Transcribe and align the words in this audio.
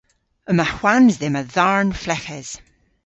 Yma 0.51 0.65
hwans 0.75 1.15
dhymm 1.19 1.39
a 1.41 1.43
dharn 1.55 1.89
fleghes. 2.03 2.49